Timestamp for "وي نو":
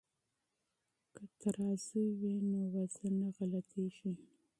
2.19-2.59